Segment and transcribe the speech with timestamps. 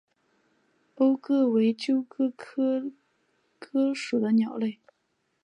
[0.95, 2.91] 欧鸽为鸠鸽科
[3.59, 4.79] 鸽属的鸟类。